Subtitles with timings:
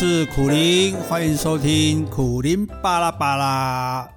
[0.00, 4.08] 是苦林，欢迎收听苦林巴拉巴拉。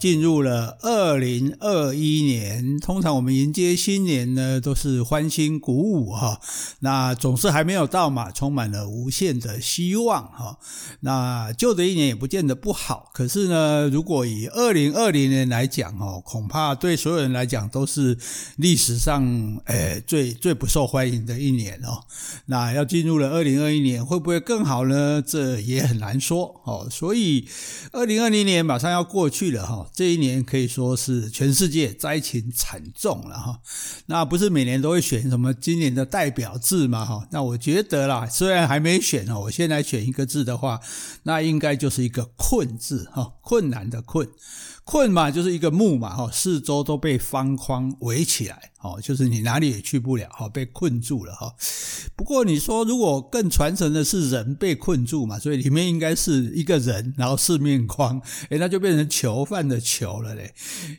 [0.00, 6.40] 进入了二零二一年，通常我们迎接新年呢，都是欢欣鼓舞哈。
[6.78, 10.58] 那总是还没有到嘛，充满了无限的希望哈。
[11.00, 18.16] 那旧的一年也不见得不好，可是呢，如果以二零二零年来讲哦，恐怕对所有人来讲都是
[18.56, 22.04] 历史上诶最最不受欢迎的一年哦。
[22.46, 25.20] 那要进入了二零二一年，会不会更好呢？
[25.20, 26.88] 这也很难说哦。
[26.90, 27.46] 所以
[27.92, 29.88] 二零二零年马上要过去了哈。
[30.00, 33.60] 这一年可以说是全世界灾情惨重了哈，
[34.06, 37.04] 那不是每年都会选什么今年的代表字吗？
[37.04, 40.80] 哈，那我觉得啦，虽然还没选哦，我现在选一个字的话，
[41.24, 44.26] 那应该就是一个困字哈，困难的困。
[44.84, 51.54] 困嘛，就是一个木嘛，哈，四周都被方框围起来，哦，就是你哪里也去不了，哈，被困住了，哈。
[52.16, 60.52] 不过你说，如果更传承的是人被困住嘛，所以里面应该是一个人，然后四面框，诶，那就变成囚犯的囚了嘞，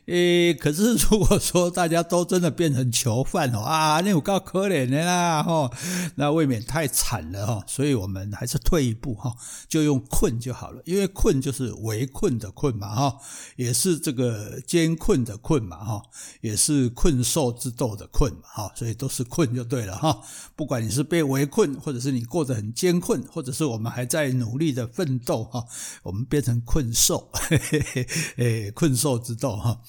[0.06, 5.70] 诶，可是如果说大家都真的变成囚犯哦，啊，那我够可怜的啦，哈，
[6.14, 9.34] 那未免太惨了，哈，所以我们还是退一步，哈，
[9.68, 13.18] 就用困就好了，因为困就是围困的困嘛，哈，
[13.56, 13.81] 也是。
[13.82, 16.02] 是这个艰困的困嘛，哈，
[16.40, 20.20] 也是困兽之斗的困嘛，哈，所以都是困就对了，哈。
[20.54, 25.64] 不管你是被围困，或者是你过得很艰困，或者是我们还在努力的奋斗，哈，
[26.04, 29.80] 我们变成困兽，嘿嘿嘿，诶，困兽之斗，哈。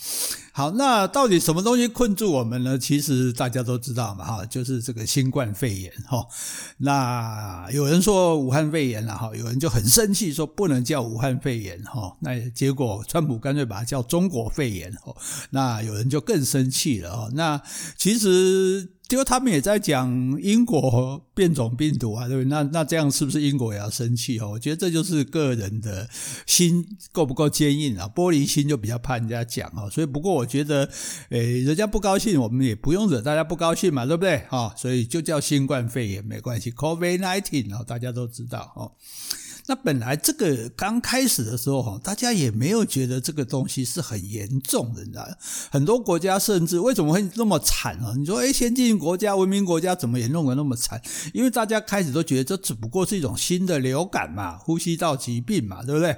[0.55, 2.77] 好，那到底什么东西困住我们呢？
[2.77, 6.27] 其实大家都知道嘛，哈，就是这个新冠肺炎，哈。
[6.77, 12.15] 那有人说武汉肺炎了，哈，有人就很生气，说不能叫武汉肺炎，哈。
[12.19, 15.15] 那结果川普干脆把它叫中国肺炎，哈。
[15.49, 17.29] 那有人就更生气了，哈。
[17.33, 17.59] 那
[17.97, 18.89] 其实。
[19.13, 20.09] 就他们也在讲
[20.41, 22.49] 英国变种病毒啊，对不对？
[22.49, 24.49] 那那这样是不是英国也要生气哦？
[24.49, 26.09] 我觉得这就是个人的
[26.47, 29.87] 心够不够坚硬啊，玻璃心就比较怕人家讲哦。
[29.89, 30.89] 所以不过我觉得，
[31.29, 34.39] 诶，人家不高兴，我们也不用惹大家不高兴嘛，对不对？
[34.49, 38.91] 哈，所以就叫新冠肺炎没关系，COVID nineteen 啊，大家都知道哦。
[39.65, 45.25] 那本来这个刚开始的时候哈，大家也没有觉得这个东西是很严重的，你知道？
[45.71, 48.13] 很多国家甚至为什么会那么惨啊？
[48.17, 51.01] 你说，诶，先进国家、文明国家怎么也弄得那么惨？
[51.33, 56.17] 因为大家开始都觉得这只不过是一种新的流感嘛，呼吸道疾病嘛，对不对？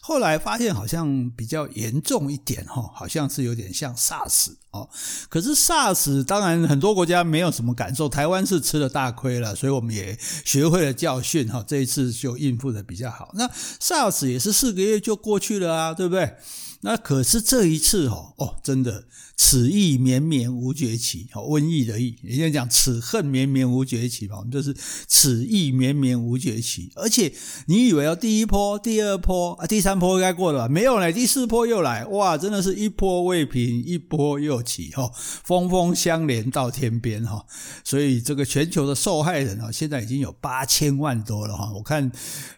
[0.00, 4.88] 后来发现好像比较严重一点哈，好像是有点像 SARS 哦。
[5.28, 13.30] 可是 SARS 当然很多国家没有什么感受，台湾是吃了大亏了，所以我们也学会了教训哈，这一次就应付的比较好。
[13.34, 13.48] 那
[13.80, 16.36] SARS 也是四个月就过去了啊，对不对？
[16.82, 19.04] 那可是这一次哦哦，真的。
[19.40, 24.74] 此意绵绵无绝期，瘟疫的疫，人家讲此恨绵绵无绝期嘛，我们就是
[25.06, 26.90] 此意绵绵无绝期。
[26.96, 27.32] 而且
[27.66, 30.68] 你以为哦第一波、第二波啊、第三波应该过了吧？
[30.68, 37.46] 没有嘞，第四波又来，哇，真的是一波未平，一波又起哈，峰峰相连到天边哈。
[37.84, 41.72] 所以这个全球的受害人啊，现在已经有八千万多了哈。
[41.72, 42.10] 我看，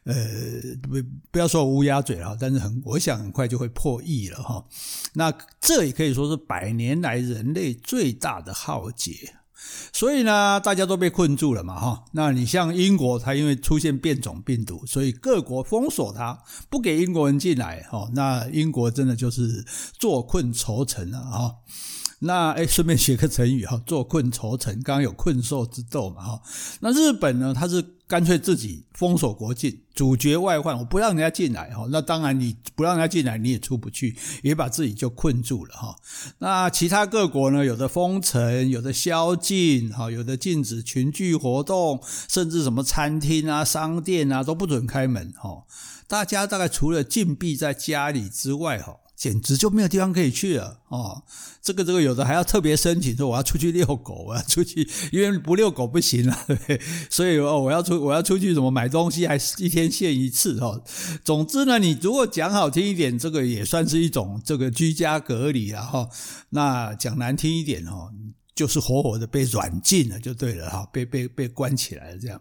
[0.05, 0.15] 呃，
[0.81, 0.97] 不
[1.31, 4.65] 不要说乌鸦嘴了，但是很，我想很快就会破亿了哈。
[5.13, 5.31] 那
[5.61, 6.70] 这也可以说是百。
[6.73, 9.35] 年来人类最大的浩劫，
[9.93, 12.05] 所以呢，大家都被困住了嘛，哈。
[12.13, 16.39] 那你像英国，它因为出现变种病毒，所以各国封锁它，
[16.69, 18.09] 不给英国人进来，哈。
[18.15, 19.65] 那英国真的就是
[19.99, 21.55] 坐困愁城了，哈。
[22.21, 26.43] 那哎，顺便学个成语哈，坐困愁城，刚刚有困兽之斗嘛，哈。
[26.81, 28.00] 那日本呢，它是。
[28.11, 31.87] 干脆自己封锁国境，阻绝外患，我不让人家进来哈。
[31.93, 35.95] 那当然你不让人家进来，你也出不去，也把自己就困住了哈。
[36.39, 37.65] 那其他各国呢？
[37.65, 45.63] 有的封城，有的宵禁，哈，有的禁止群聚活动，甚至什么餐厅啊、商店啊都不准开门哈。
[46.09, 48.97] 大家大概除了禁闭在家里之外哈。
[49.21, 51.23] 简直就没有地方可以去了哦！
[51.61, 56.47] 这个这个有的还要特别申请说我要出去遛狗， 我要出去，因为不遛狗不行 了，
[57.11, 60.83] 所以哦，我要出我要出去怎么买东西，还是一天限一次哦。
[61.23, 66.09] 总之呢，你如果讲好听一点，这个也算是一种这个居家隔离了哈。
[66.49, 68.09] 那讲难听一点哦，
[68.55, 72.41] 就是活活的被软禁了就对了哈，被被被关起来了这样。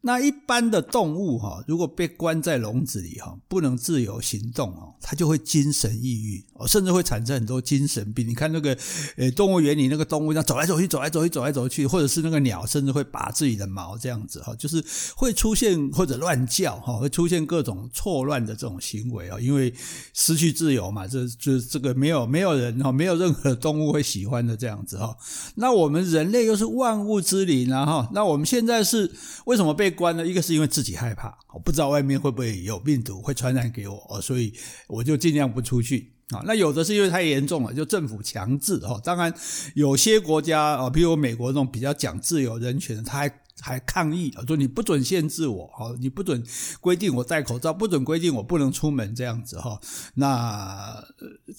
[0.00, 8.26] 那一般的动物哈，如果被关在笼子里哈，不能自由行动哦，它就会精神抑郁哦，甚至会产生很多精神病。
[8.26, 8.78] 你看那个
[9.16, 14.82] 呃动物园里那个动物，这样走来走去，走来走去，走来走去，或者是那个鸟，甚至会拔自己的毛这样子哈，就是
[15.16, 19.74] 会出现或者乱叫哈，会出现各种错乱的这种行为啊，因为
[20.14, 25.16] 失去自由嘛，这就这个没有没有人哈，没有任何动物会喜欢的这样子哈。
[25.56, 29.10] 那我们人类又是万物之灵啊哈，那我们现在是
[29.44, 30.26] 为什么被被关呢？
[30.26, 34.52] 一个是因为自己害怕，我不知道外面会不会有病毒会传染给我，所以
[34.86, 36.42] 我就尽量不出去啊。
[36.44, 39.00] 那有的是因为太严重了，就政府强制哈。
[39.02, 39.32] 当然，
[39.74, 43.32] 有些国家啊，比如美国这种比较讲自由人权的，他还。
[43.60, 46.42] 还抗议啊，说你不准限制我，哈，你不准
[46.80, 49.80] 规定我戴口罩，不准规定我不能出门这样子哈。
[50.14, 51.04] 那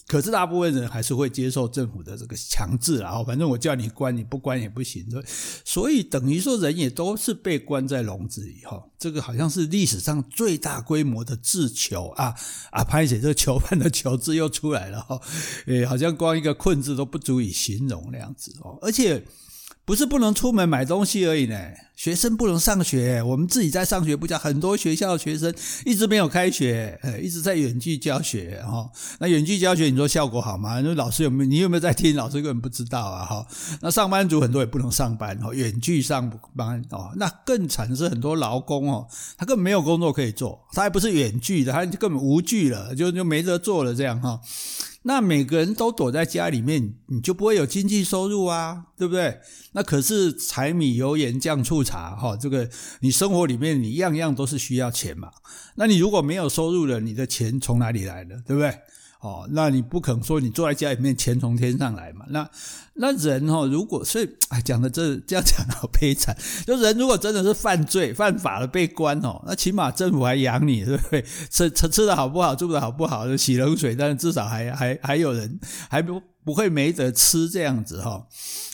[0.08, 5.06] 可是大部分人还是会接受政府的这个强制啊，反正我叫你关，你不关也不行。
[5.66, 8.82] 所以等于说人也都是被关在笼子里哈。
[8.98, 12.36] 这个好像是历史上最大规模的自囚啊
[12.72, 12.84] 啊！
[12.84, 15.22] 拍写这个囚犯的囚字又出来了哈，
[15.68, 19.26] 诶，好像光一个困字都不足以形容那样子哦，而且。
[19.90, 21.60] 不是不能出门买东西而已呢，
[21.96, 23.24] 学生不能上学。
[23.24, 25.52] 我们自己在上学不讲，很多学校的学生
[25.84, 28.88] 一直没有开学，呃，一直在远距教学哈。
[29.18, 30.80] 那远距教学，你说效果好吗？
[30.82, 31.50] 那老师有没有？
[31.50, 32.16] 你有没有在听？
[32.16, 33.44] 老师根本不知道啊哈。
[33.82, 37.12] 那上班族很多也不能上班哈，远距上班哦。
[37.16, 39.08] 那更惨的是很多劳工哦，
[39.40, 44.40] 他根本没有工作可以做，他还不是远距的，他根本无距了，就就没得做了这样哈。
[45.04, 49.40] 那每个人都躲在家里面，你就不会有经济收入啊，对不对？
[49.72, 52.70] 那可是柴米油盐酱醋茶哈，这个
[53.00, 55.32] 你生活里面你样样都是需要钱嘛。
[55.76, 58.78] 那你如果没有收入了，你的钱从哪里来的，对不对？
[59.20, 62.26] 哦，那你不可能说你坐在家里面钱从天上来嘛？
[62.30, 62.50] 那
[62.94, 66.34] 那人哈，如果所以哎，讲的这这样讲的好悲惨。
[66.66, 71.22] 就人如果真的是犯罪犯法了被关哦，那起码政府还养你，对不对？
[71.50, 78.26] 吃吃吃的好不好，住的好不好，就洗冷水，但是至少还还还有人还不不会没得吃这样子哈。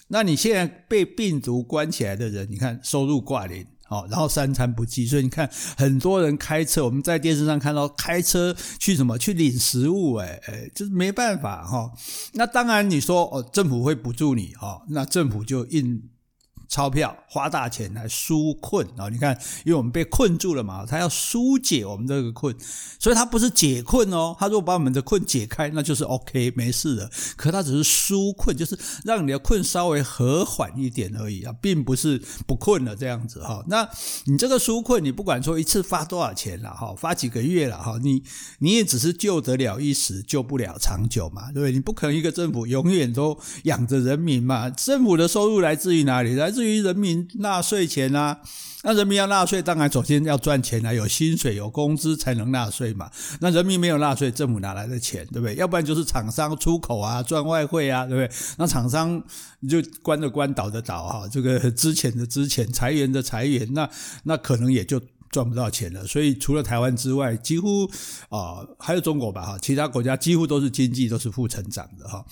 [0.10, 3.66] 那你现在被病毒关起来的人，你看收入挂零。
[3.96, 11.92] 哦，然后三餐不继，所以你看很多人开车，我们在电视上看到开车去什么去领食物，哎哎就是没办法哈。
[12.34, 16.02] 那当然你说哦，政府会补助你哈，那政府就应。
[16.68, 19.08] 钞票花大钱来纾困啊！
[19.10, 22.56] 你看，因为我们被困住了嘛，他要纾解我们这个困，
[23.00, 24.36] 所以他不是解困哦。
[24.40, 27.10] 他如果把我们的困解开，那就是 OK，没事的。
[27.36, 33.64] 可他只是纾困，就是让你的困稍微和缓一点而已啊，并不是不困了这样子哈。
[33.68, 33.88] 那
[34.26, 38.24] 你这个纾困，你不管说一次发多少钱了哈，发几个月了哈，你
[38.60, 41.72] 你也只是救得了一时，救不了长久嘛，对不对？
[41.72, 44.68] 你不可能一个政府永远都养着人民嘛。
[44.72, 46.34] 政府的收入来自于哪里？
[46.34, 46.55] 来。
[46.56, 48.40] 至于人民纳税钱啊，
[48.84, 53.12] 那人民要纳税，当然首先要赚钱啊，有薪水有工资才能纳税嘛。
[53.42, 55.56] 那人民没有纳税，政府哪来的钱，对不对？
[55.56, 58.38] 要不然就是厂商出口啊，赚外汇啊，对不对？
[58.58, 59.22] 那厂商
[59.68, 63.90] 就关的关，倒的倒哈，这个资遣的资遣，裁员的裁员，那
[64.24, 66.08] 那可能也就赚不到钱了。
[66.08, 67.86] 所以除了台湾之外，几乎
[68.30, 72.26] 啊、呃、还有中国吧哈，其他国家几乎都是经济都是负成长的哈。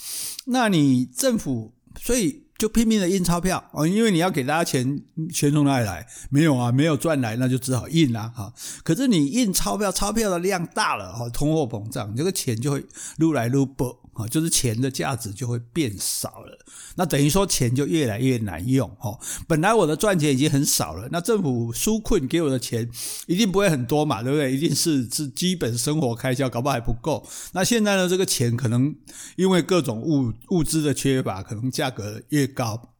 [0.45, 2.41] 那你政府所以。
[2.63, 5.01] 就拼命的印钞票哦，因为你要给大家钱，
[5.33, 6.07] 钱从哪里来？
[6.29, 8.53] 没有啊，没有赚来，那就只好印啦哈。
[8.85, 12.85] 可是你印钞票，钞票的量大了哈，通货膨胀，这个钱就会
[13.17, 14.02] 撸来撸不。
[14.13, 16.57] 啊，就是钱的价值就会变少了，
[16.95, 19.17] 那等于说钱就越来越难用哈。
[19.47, 22.89] 本来我的赚钱已经很少了，那政府纾困给我的钱
[23.25, 24.55] 一定不会很多嘛，对不对？
[24.55, 27.27] 一定是是基本生活开销，搞不好还不够。
[27.53, 28.95] 那现在呢，这个钱可能
[29.35, 32.93] 因为各种物物资的缺乏，可能价格越高，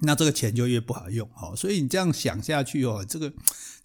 [0.00, 1.54] 那这个钱就越不好用哈。
[1.54, 3.32] 所以你这样想下去哦，这个。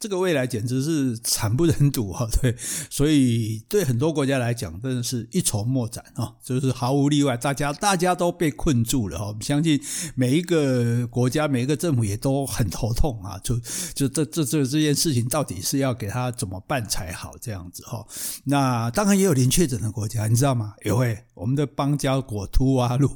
[0.04, 2.54] 这个未来简直是惨不忍睹哈，对，
[2.90, 9.28] 所以对很多国家来讲，真的是一筹莫展啊，就是毫无例外，大家大家都被困住了哈。
[9.28, 9.82] 我相信
[10.14, 13.58] 每一个国家、每一个政府也都很头痛啊，就
[13.94, 18.06] 就这这这这件事情到底是要给他怎么办才好这样子哈。
[18.44, 20.74] 那当然也有零确诊的国家，你知道吗？
[20.84, 23.10] 也会，我们的邦交国图瓦卢，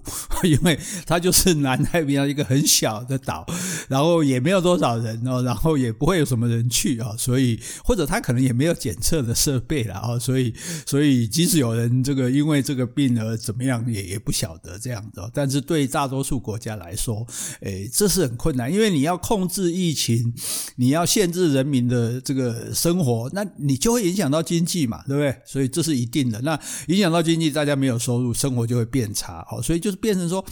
[0.46, 3.46] 因为它就是南太平洋一个很小的岛，
[3.90, 6.66] 然后也没有多少人哦，然后也不会有什么人。
[6.78, 10.54] 去啊，所以或者他可能也没有检测的设备了啊，所以
[10.86, 15.32] 所以即使有人这个因为这个病而怎么样，也也不晓得这样的。
[15.34, 17.26] 但是对大多数国家来说，
[17.62, 20.34] 诶，这是很困难，因为你要控制疫情，
[20.76, 25.36] 你要限制人民的这个生活，那你就会影响到经济嘛，对不对？
[25.46, 26.40] 所以这是一定的。
[26.42, 29.44] 那影响到经济，大家没有收入，生活就会变差。
[29.50, 30.46] 好，所以就是变成说。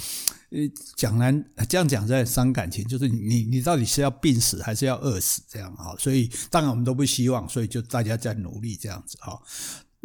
[0.51, 0.59] 呃，
[0.95, 9.41] 讲难这样讲在伤感情，就是你你到底是要病死还是要饿死这样哈，所以当然我们都不希望，所以就大家在努力这样子哈。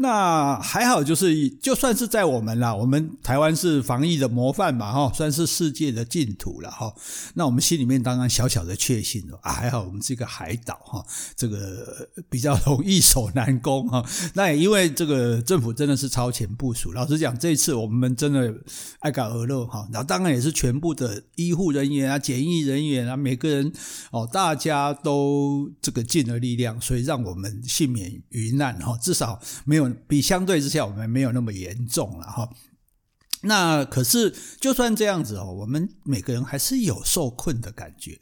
[0.03, 6.91] 那还好，就是就算是在我们啦，我们台湾是防疫的模范嘛，哈，算是世界的净土了，哈。
[7.35, 11.05] 那我们心里面当然小小的确信了啊，还好我们是一个海岛，哈，
[11.37, 14.03] 这个比较容易守难攻，哈。
[14.33, 18.55] 那也因为这个政府真的是超前部署，老实讲，这一次我们真的
[19.01, 19.87] 爱搞鹅肉，哈。
[19.93, 23.71] 然后当然也是全部的医护人员啊、检疫人员啊，每个人
[24.13, 29.90] 哦，大家都这个尽了力量，所以让我们幸免于难，哈，至少没有。
[30.07, 32.49] 比相对之下，我们没有那么严重了哈。
[33.43, 38.19] 那可是，就算这样子哦，我们每个人还是有受困的感觉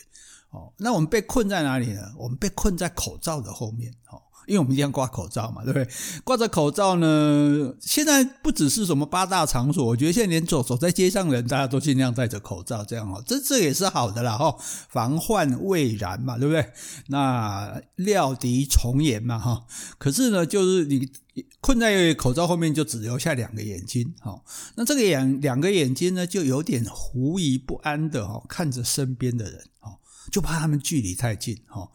[0.50, 0.72] 哦。
[0.78, 2.12] 那我们被困在哪里呢？
[2.16, 4.22] 我们被困在口罩的后面哦。
[4.49, 5.88] 因为我们一定要挂口罩嘛，对不对？
[6.25, 14.57] 挂着口罩呢，现在不只是什么八大场所，我觉得现在连走走在街上的人，大家都尽量戴着口罩，这样哦，这这也是好的啦哈，
[14.88, 16.73] 防患未然嘛，对不对？
[17.09, 19.67] 那料敌从严嘛哈。
[19.99, 21.09] 可是呢，就是你
[21.61, 24.40] 困在口罩后面，就只留下两个眼睛哈。
[24.76, 29.93] 那这个眼两个眼睛呢，就有点狐疑不安的哈，看着身边的人哈。
[30.30, 31.88] 就怕他们距离太近哈，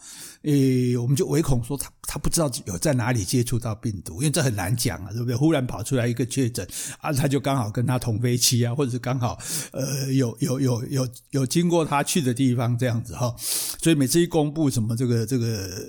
[0.44, 5.36] 诶，我们就唯恐说他他不知道有在哪里接触到病毒，因为这很难讲啊，对不对？
[5.36, 6.68] 忽然跑出来一个确诊
[7.00, 9.38] 啊，他就刚好跟他同飞机啊，或者是刚好
[9.72, 15.88] 呃有有有有有经过他去的地方这样子哈，所以每次一公布什么这个这个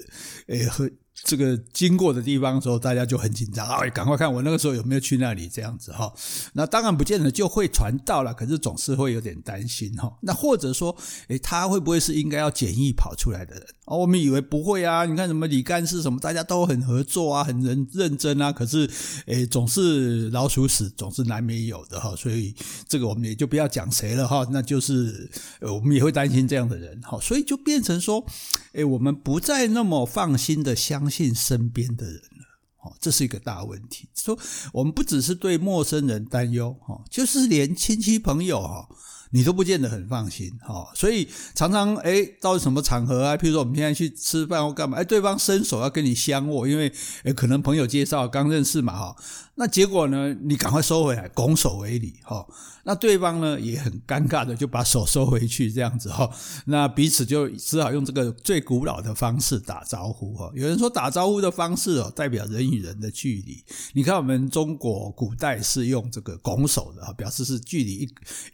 [0.49, 0.91] 诶和。
[1.23, 3.79] 这个经过的地方的时候，大家就很紧张啊！
[3.91, 6.13] 赶快看我那个时候有没有去那里这样子哈。
[6.55, 10.13] 那当然不见得就会传到了，可是总是会有点担心哈。
[10.23, 10.95] 那或者说，
[11.29, 13.65] 诶，他会不会是应该要检疫跑出来的人？
[13.85, 15.05] 哦，我们以为不会啊。
[15.05, 18.51] 你看什么李干事什么，大家都很合作啊，很认认真啊。
[18.51, 18.91] 可是，
[19.27, 22.15] 诶，总是老鼠屎，总是难免有的哈。
[22.17, 22.55] 所以
[22.89, 24.47] 这个我们也就不要讲谁了哈。
[24.51, 25.31] 那就是，
[25.61, 27.19] 呃我们也会担心这样的人哈。
[27.21, 28.25] 所以就变成说，
[28.73, 32.47] 诶，我们不再那么放心的相相信身边的人了。
[32.83, 34.09] 哦，这是一个大问题。
[34.15, 34.39] 说
[34.73, 38.89] 我们不只是对陌生人担忧哈，就是连亲戚朋友哈。
[39.31, 43.37] 你都不见得很放心哈，所以常常哎，到什么场合啊？
[43.37, 46.93] 譬如说我们现在去吃饭或干嘛，哎，对方伸手要跟你相握，因为
[47.25, 49.17] 哎，可能朋友介绍刚认识嘛哈。
[49.57, 50.35] 那结果呢？
[50.43, 52.45] 你赶快收回来，拱手为礼哈。
[52.83, 56.29] 那对方呢也很尴尬的就把手收回去，这样子哈。
[56.67, 60.51] 那彼此就只好用这个最古老的方式打招呼哈。
[60.55, 63.63] 有人说打招呼的方式哦，代表人与人的距离。
[63.93, 68.09] 你看我们中国古代是用这个拱手的哈，表示是距离一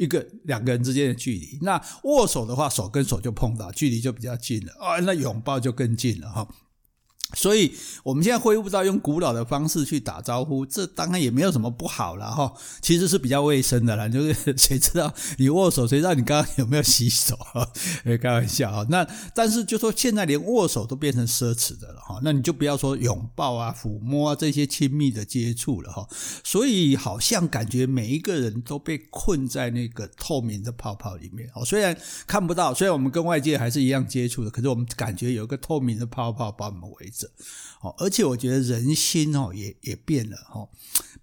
[0.05, 1.59] 一个两个人之间的距离。
[1.63, 5.01] 那握手的话，手跟手就碰到，距离就比较近了啊。
[5.01, 6.47] 那拥抱就更近了哈。
[7.35, 7.73] 所以，
[8.03, 12.53] 我们现在恢复到用古老的方式去打招呼，这当然也没有什么不好了哈。
[12.83, 17.39] 其实是比较卫生的啦， 就是谁知道你握手，谁知道你刚刚有没有洗手？
[18.21, 18.87] 开玩笑哈。
[18.91, 26.07] 那但是就说现在连握手都变成奢侈的了哈，那你就不要说拥抱啊、抚摸啊这些亲密的接触了哈。
[26.45, 31.97] 所以好像感觉每一个人都被困在那个透明的泡泡里面哦，虽然
[32.27, 37.20] 看不到，虽然我们跟外界还是一样接触的，可是我们感觉有一个透明的泡泡把我们围住
[37.81, 40.69] 哦，而且我觉得人心哦也也变了哈，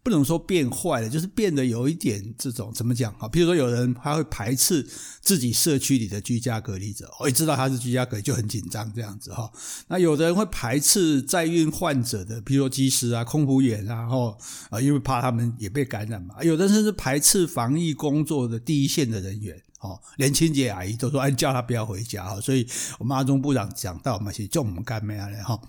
[0.01, 3.27] 不能说变坏了，就是变得有一点这种怎么讲哈？
[3.27, 4.81] 比如说有人他会排斥
[5.21, 9.51] 自己社区里的居家隔离者，我一知道他是居家隔离就很紧张这样子哈。
[9.87, 14.37] 那有的人会排斥在运患者的，比如说机师啊、空服员啊，哈
[14.71, 16.43] 啊，因为怕他们也被感染嘛。
[16.43, 19.61] 有的人甚至排斥防疫工作的第一线的人员。
[19.79, 22.41] 哦，连清洁阿姨都说，哎，叫他不要回家哈。
[22.41, 25.29] 所以我们阿中部长讲到嘛，是叫我们干咩啊？
[25.43, 25.61] 哈。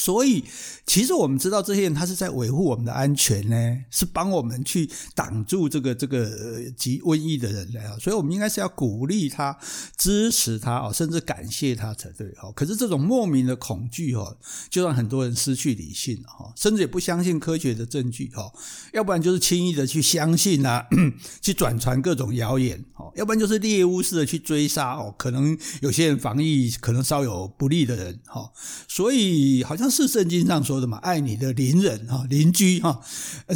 [0.00, 0.42] 所以，
[0.86, 7.98] 其实我们知道这些人他是在维护我们的安全呢，是帮我们去挡住这个这个疾瘟疫的人来啊。
[8.00, 9.54] 所以我们应该是要鼓励他、
[9.98, 12.50] 支持他哦，甚至感谢他才对哦。
[12.56, 14.38] 可是这种莫名的恐惧哦，
[14.70, 18.50] 就让很多人失去理性哈，甚至也不相信科学的证据哈。
[18.94, 20.86] 要不然就是轻易的去相信啊，
[21.42, 23.12] 去转传各种谣言哦。
[23.16, 25.14] 要不然就是猎巫似的去追杀哦。
[25.18, 28.50] 可能有些人防疫可能稍有不利的人哈，
[28.88, 29.76] 所以好。
[29.80, 33.00] 像是圣经上说的嘛，爱你的邻人哈，邻居哈，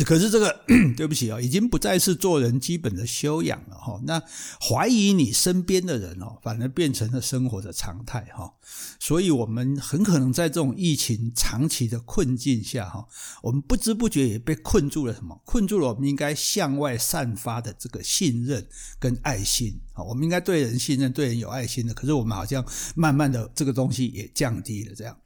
[0.04, 0.64] 可是这个
[0.96, 4.00] 对不起啊，已经不再是做人基本的修养了哈。
[4.04, 4.22] 那
[4.60, 8.52] 怀疑你身边的人哦，反而变成了生活的常态哈。
[8.98, 13.06] 所以，我们很可能在这种疫情长期的困境下哈，
[13.42, 15.38] 我们不知不觉也被困住了什么？
[15.44, 18.66] 困住了我们应该向外散发的这个信任
[18.98, 20.02] 跟爱心啊。
[20.02, 22.64] 我们应该对人信任、对人有爱心的，可是我们好像
[22.94, 25.16] 慢慢的这个东西也降低了这样。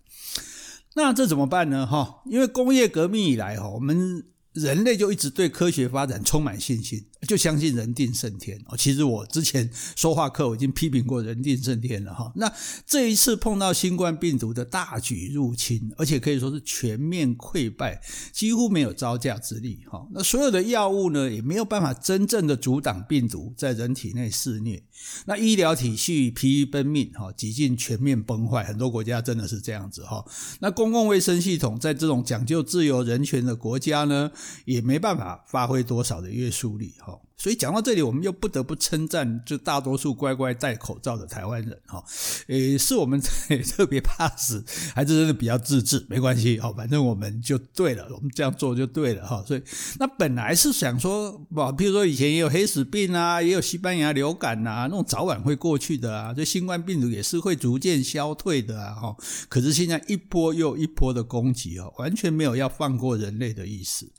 [0.99, 1.87] 那这怎么办呢？
[1.87, 8.77] 哈，因为工业革命以来，哈，我们人类就一直对科学发展充满信心，就相信人定胜天哦。
[8.77, 12.33] 其实我之前说话课我已经批评过人定胜天了哈。
[12.37, 12.53] 那
[12.87, 18.01] 这一次碰到新冠病毒的大举入侵，而且可以说是全面溃败，
[18.33, 20.07] 几乎没有招架之力哈。
[20.13, 24.83] 那所有的药物呢，也没有办法真正的阻挡病毒在人体内肆虐。
[25.27, 28.65] 那医疗体系疲于奔命哈，几近全面崩坏。
[28.65, 30.25] 很多国家真的是这样子哈。
[30.61, 34.31] 那公共卫生系统在这种讲究自由人权的国家呢，
[34.65, 37.08] 也没办法发挥多少的约束力哈。
[37.41, 42.05] 所以讲到这里，我们又不得不称赞，就大多数乖乖戴口罩的台湾人哈，
[42.49, 43.21] 诶，是我们
[43.71, 46.05] 特别怕死，还是真的比较自制？
[46.09, 49.41] 没关系哦，反正我们就对了，我们这样做就对了哈。
[49.47, 49.63] 所以
[50.01, 59.17] 那本来是想说，哇，比如说以前也有黑死病啊，也有西班牙流感啊，那种早晚会过去的啊，这新冠病毒也是会逐渐消退的啊，哈。
[59.49, 64.11] 可是现在一波又一波的攻击哦，完全没有要放过人类的意思。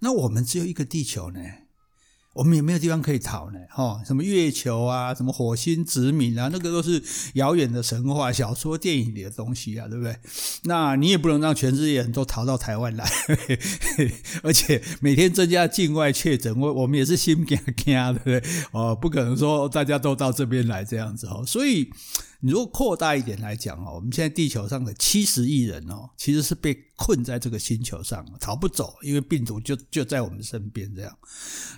[0.00, 1.40] 那我们只有一个地球呢？
[2.38, 7.02] 我们也没有地方可以逃呢，哈，什么月球啊，什么火星殖民啊，那个都是
[7.34, 10.16] 遥远的神话、小说、电影里的东西啊，对不对？
[10.62, 13.04] 那你也不能让全世界人都逃到台湾来，
[14.44, 18.50] 而且每天增加境外确诊，我我们也是心惊惊，对不对？
[18.70, 21.90] 哦，不可能说大家都到这边来这样子哦，所以。
[22.40, 31.18] 你如果扩大一点来讲哦，我们现在地球上的七十亿人哦，其实是被困在这个星球上，逃不走，因为病毒就就在我们身边这样。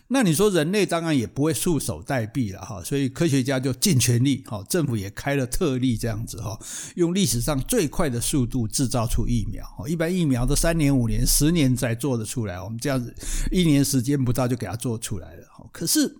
[0.09, 6.59] 那你说人类当然也不会束手待毙了哈，所以科学家就尽全力哈，政府也开了特例这样子哈，
[6.97, 9.65] 用历史上最快的速度制造出疫苗。
[9.89, 13.15] 一般疫苗都三年、五年、十年才做得出来，我们这样子
[13.51, 15.45] 一年时间不到就给它做出来了。
[15.73, 16.15] 可是。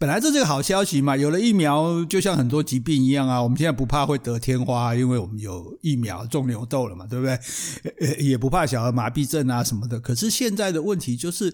[0.00, 3.42] 本来这是个好消息嘛，有了疫苗，就像很多疾病一样啊。
[3.42, 8.16] 我们现在不怕会得天花，因为我们有疫苗种牛痘了嘛，对不对？
[8.24, 9.98] 也不怕小儿麻痹症啊什么的。
[9.98, 11.52] 可是现在的问题就是，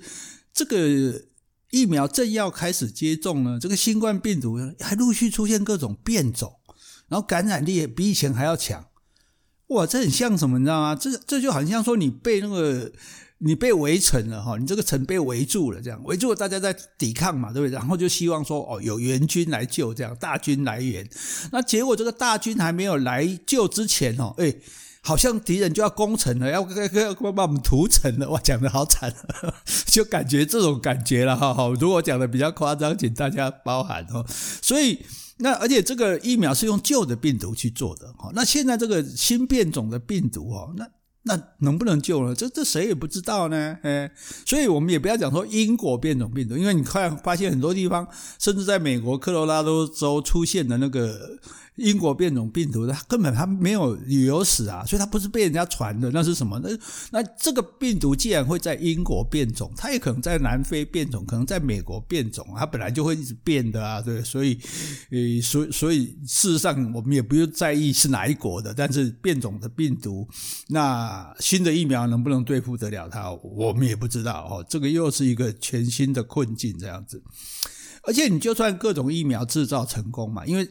[0.52, 1.22] 这个
[1.70, 6.56] 疫苗正要开始接种呢，这个新冠病毒还陆续出现各种变种，
[7.08, 8.84] 然后感染力也比以前还要强。
[9.68, 10.94] 哇，这很像什么，你知道吗？
[10.94, 12.92] 这这就好像说你被那个。
[13.38, 17.74] 你被围城了哈，你这个城被围住了，这样围住了，大家在抵抗嘛，对不对？
[17.74, 21.06] 然后就希望说，哦，有援军来救，这样大军来援。
[21.52, 24.54] 那结果这个大军还没有来救之前哦，哎，
[25.02, 28.30] 好像敌人就要攻城了，要要要把我们屠城了。
[28.30, 29.12] 哇，讲得好惨，
[29.86, 31.52] 就感觉这种感觉了哈。
[31.52, 34.24] 好，如果讲得比较夸张，请大家包涵哦。
[34.62, 35.04] 所以
[35.38, 38.30] 那而且这个疫苗是用旧的病毒去做的哈。
[38.32, 40.88] 那现在这个新变种的病毒哦，那。
[41.24, 42.34] 那能不能救呢？
[42.34, 44.10] 这这谁也不知道呢，哎，
[44.46, 48.06] 所以我们也不要讲说英国变种病毒，因为你看发现很多地方，
[48.38, 51.38] 甚至在美国科罗拉多州出现的那个。
[51.76, 56.60] 英国变种病毒，它根本它没有旅游史啊，所以它不是被人家传的，那是什么？
[56.62, 56.70] 那
[57.10, 64.56] 那这个病毒既然会在英国变种，它也可能在南非变种，可能在美国变种，它本来就会一直变的啊，对，所以，
[65.10, 70.28] 呃，所以所以事实上我们也不用在意是哪一国的，但是变种的病毒，
[70.68, 77.20] 那新的疫苗能不能对付得了它，我们也不知道哦，这个又是一个全新的困境这样子，
[78.04, 80.68] 而且你就算各种疫苗制造成功嘛，因为。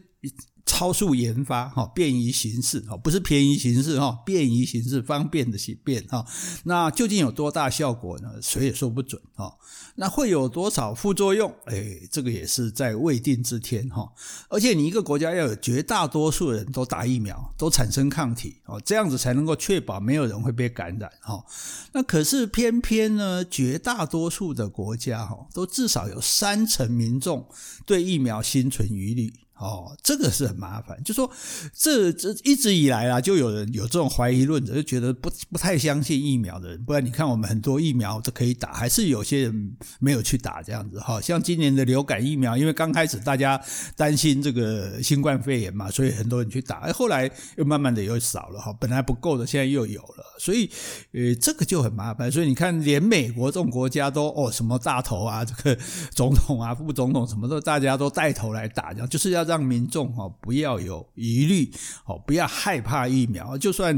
[0.66, 6.26] 超速研发，哈，便宜形式，哈，不是便宜形式，哈，便宜形式，方便的行便，哈，
[6.64, 8.32] 那究竟有多大效果呢？
[8.42, 9.54] 谁也说不准，哈，
[9.96, 11.54] 那会有多少副作用？
[11.66, 14.10] 哎，这个也是在未定之天，哈，
[14.50, 21.44] 而且你一个国家要有绝大多数人都打疫苗，都产生抗体，哦，这样子才能够确保没有人会被感染，哈，
[21.92, 27.46] 那可是偏偏呢，绝大多数的国家，哈，都至少有三成民众
[27.86, 29.34] 对疫苗心存疑虑。
[29.58, 31.02] 哦，这个是很麻烦。
[31.04, 31.30] 就说
[31.74, 36.84] 这这一直以来啊，就有人有这种怀疑论者，就觉得不不太相信疫苗的人。
[36.84, 41.00] 不然你看，我们很多疫苗都可以打，还是有些人没有去打这样子。
[41.00, 43.62] 哈，像今年的流感疫苗，因为刚开始大家
[43.96, 46.80] 担心这个新冠肺炎嘛，所以很多人去打。
[46.80, 48.60] 哎，后来又慢慢的又少了。
[48.60, 50.26] 哈，本来不够的，现在又有了。
[50.40, 50.70] 所以，
[51.14, 52.30] 呃，这个就很麻烦。
[52.30, 55.80] 所以你看，连美国这种国家都哦，什么大头啊，这个
[56.12, 59.54] 总统啊、副总统什么的，大家都带头来打，这样就是要让。
[59.54, 61.72] 让民众哈不要有疑虑，
[62.08, 63.96] 哦不要害怕疫苗，就算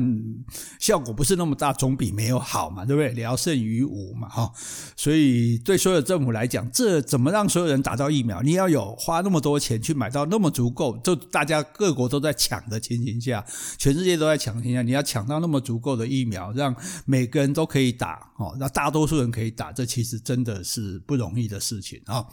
[0.82, 3.14] 效果不是那么大，总比没有好嘛，对不对？
[3.14, 4.52] 聊胜于无嘛，哈。
[4.98, 8.42] 所以对所有政府来讲，这怎么让所有人打到疫苗？
[8.42, 13.42] 你要有花那么多钱去买到那么足够，就大家各国都在抢的情形下，
[13.78, 22.26] 全世界都在抢情况下，你要抢到那么足够的疫苗，让每个人都可以打，哦，那大多数人可以打，这其实真的是不容易的事情啊。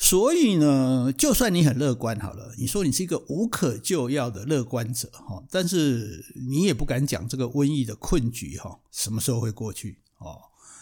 [0.00, 8.78] 所以呢，就算你很乐观好了，你说你是一个无可救药的乐观者哈，但是你也不敢讲这个瘟疫的困局哈。
[8.92, 10.38] 什么时候会过去哦？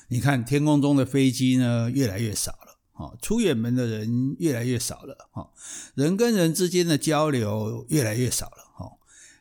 [0.09, 5.50] 你看天空中的飞机呢越来越少了哈，出远门的人越来越少了，哈，
[5.94, 8.92] 人跟人之间的交流越来越少了，哈，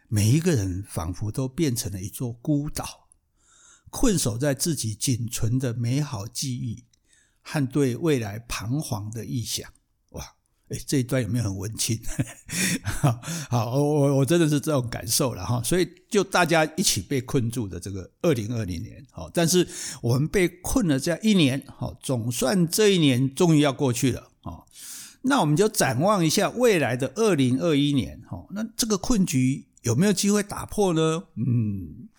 [0.08, 3.10] 每一个人仿佛都变成了一座孤岛，
[3.90, 6.86] 困守在自己仅存的美好记忆。
[7.46, 9.70] 和对未来彷徨的臆想。
[10.68, 11.96] 哎，这一段有没有很文青？
[13.52, 15.62] 好，我我我真的是这种感受了哈。
[15.62, 19.68] 所以就大家一起被困住的这个二零二零年，好，但是
[20.02, 24.66] 我们被困了这样一年，好，总算这一年终于要过去了啊。
[25.22, 31.26] 那我们就展望一下未来的二零二一年，哈，那这个困局有没有机会打破呢？
[31.36, 32.10] 嗯，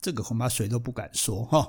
[0.00, 1.68] 这个恐怕谁都不敢说哈。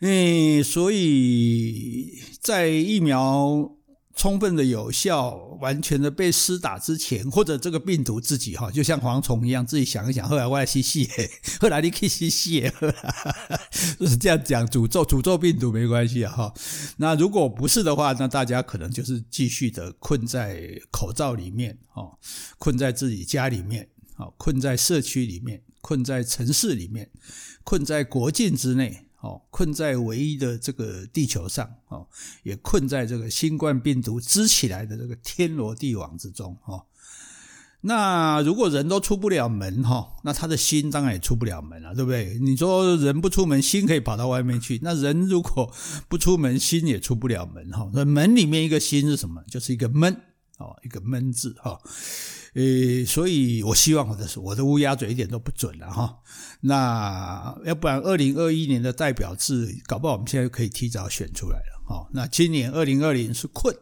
[0.00, 3.74] 嗯，所以在疫苗。
[4.18, 11.08] 充分的有效，完全的被施打之前，或者这个病毒自己哈，就像蝗虫一样，自己想一想，后来我来吸吸，
[11.60, 12.68] 后来你可以吸吸，
[13.96, 16.52] 就是这样讲，诅咒诅咒病毒没关系哈。
[16.96, 22.10] 那如果不是的话，那大家可能就是继续的困在口罩里面，哈，
[22.58, 27.08] 困在自己家里面，好，困在社区里面，困在城市里面，
[27.62, 29.07] 困在国境之内。
[29.20, 32.06] 哦，困在唯一的这个地球上，哦，
[32.44, 36.84] 也困在这个新冠病毒织起来的这个天罗地网之中，哦。
[37.80, 42.36] 那如果人都出不了门，哈，那他的心当然也出不了门了，对不对？
[42.40, 45.72] 你说人不出门，心可以跑到外面去，那人如果
[46.08, 47.88] 不出门，心也出不了门，哈。
[47.94, 49.42] 那门里面一个心是什么？
[49.48, 50.12] 就是一个闷，
[50.58, 51.80] 哦，一个闷字，哈。
[52.54, 56.18] 呃，所以我希望我的我的乌鸦嘴一点都不准了哈。
[56.60, 62.08] 那要不然，二零二一年的代表字，搞不好我们现在就可以提早选出来了哈。
[62.12, 63.74] 那今年二零二零是困。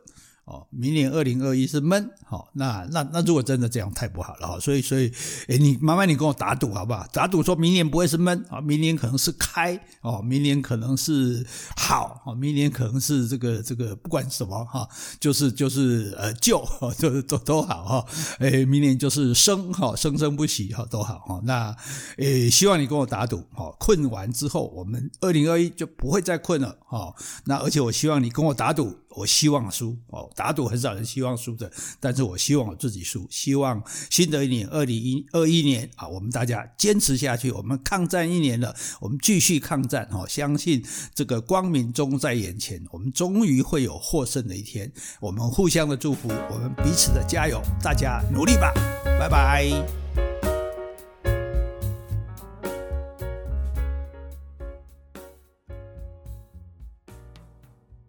[0.47, 5.13] 哦，明年二零二一是闷，好，那那那如果真的这样太不好了哈，所以所以，
[5.49, 7.05] 诶你麻烦你跟我打赌好不好？
[7.13, 11.45] 打赌说明年不会是闷啊，明年可能是开哦，明年可能是
[11.77, 16.65] 好哦，明年可能是这个这个不管什么哈，就是就是呃救，
[16.97, 18.07] 就都都好哈，
[18.39, 21.75] 诶明年就是生哈，生生不息哈，都好哈，那
[22.19, 27.13] 诶希望你跟我打赌哈，困完之后我们二零二一就不会再困了哈，
[27.47, 28.97] 那而且我希望你跟我打赌。
[29.17, 33.27] 我希望输哦，打赌很少人希望输的，但是我希望我自己输。
[33.31, 44.93] 希望新的一年二零一二一年啊，我们大家坚持下去，我们抗战一年了，我们继续抗战哦，相信这个光明终在眼前，我们终于会有获胜的一天。
[45.21, 48.73] 我们互相的祝福，我们彼此的加油，大家努力吧，
[49.19, 50.06] 拜拜。